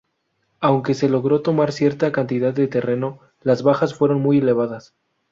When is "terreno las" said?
2.67-3.61